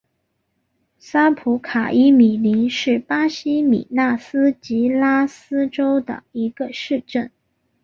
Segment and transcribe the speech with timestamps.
[0.97, 7.29] 萨普卡伊米林是巴西米纳斯吉拉斯州的一个市镇。